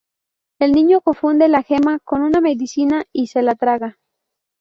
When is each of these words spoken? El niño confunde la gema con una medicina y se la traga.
El 0.57 0.71
niño 0.71 1.01
confunde 1.01 1.47
la 1.47 1.61
gema 1.61 1.99
con 1.99 2.23
una 2.23 2.41
medicina 2.41 3.05
y 3.13 3.27
se 3.27 3.43
la 3.43 3.53
traga. 3.53 3.99